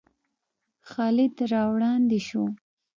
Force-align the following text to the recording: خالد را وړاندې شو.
خالد 0.89 1.35
را 1.51 1.63
وړاندې 1.73 2.19
شو. 2.27 2.43